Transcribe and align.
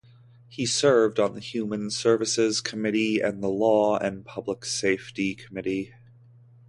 He 0.49 0.65
served 0.65 1.19
on 1.19 1.35
the 1.35 1.39
Human 1.39 1.91
Services 1.91 2.59
Committee 2.59 3.19
and 3.19 3.43
the 3.43 3.49
Law 3.49 3.99
and 3.99 4.25
Public 4.25 4.65
Safety 4.65 5.35
Committee. 5.35 5.93